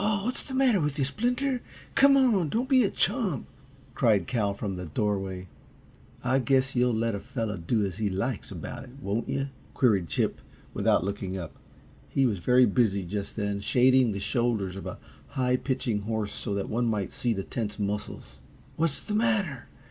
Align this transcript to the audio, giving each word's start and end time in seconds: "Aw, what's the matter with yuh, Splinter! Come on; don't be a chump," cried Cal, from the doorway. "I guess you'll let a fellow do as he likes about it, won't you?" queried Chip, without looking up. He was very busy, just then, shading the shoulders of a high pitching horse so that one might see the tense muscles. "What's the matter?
"Aw, 0.03 0.23
what's 0.25 0.41
the 0.43 0.55
matter 0.55 0.81
with 0.81 0.97
yuh, 0.97 1.05
Splinter! 1.05 1.61
Come 1.93 2.17
on; 2.17 2.49
don't 2.49 2.67
be 2.67 2.83
a 2.83 2.89
chump," 2.89 3.45
cried 3.93 4.25
Cal, 4.25 4.55
from 4.55 4.75
the 4.75 4.87
doorway. 4.87 5.47
"I 6.23 6.39
guess 6.39 6.75
you'll 6.75 6.95
let 6.95 7.13
a 7.13 7.19
fellow 7.19 7.55
do 7.55 7.85
as 7.85 7.97
he 7.99 8.09
likes 8.09 8.49
about 8.49 8.83
it, 8.83 8.89
won't 8.99 9.29
you?" 9.29 9.49
queried 9.75 10.07
Chip, 10.07 10.41
without 10.73 11.03
looking 11.03 11.37
up. 11.37 11.55
He 12.09 12.25
was 12.25 12.39
very 12.39 12.65
busy, 12.65 13.03
just 13.03 13.35
then, 13.35 13.59
shading 13.59 14.11
the 14.11 14.19
shoulders 14.19 14.75
of 14.75 14.87
a 14.87 14.97
high 15.37 15.57
pitching 15.57 16.01
horse 16.01 16.33
so 16.33 16.55
that 16.55 16.67
one 16.67 16.87
might 16.87 17.11
see 17.11 17.31
the 17.33 17.43
tense 17.43 17.77
muscles. 17.77 18.39
"What's 18.77 18.99
the 19.01 19.13
matter? 19.13 19.67